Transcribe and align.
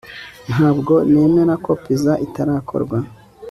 Ntabwo 0.51 0.93
nemera 1.11 1.53
ko 1.65 1.71
pizza 1.83 2.13
itarakorwa 2.25 2.97